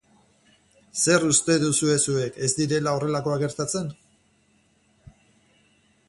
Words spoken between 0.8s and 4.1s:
Zer uste duzue zuek, ez direla horrelakoak gertatzen?